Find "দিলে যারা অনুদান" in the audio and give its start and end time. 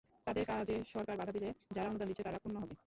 1.31-2.07